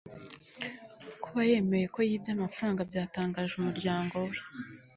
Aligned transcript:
kuba 1.23 1.41
yemeye 1.49 1.85
ko 1.93 1.99
yibye 2.07 2.31
amafaranga 2.35 2.81
byatangaje 2.89 3.53
umuryango 3.55 4.15
we 4.27 4.37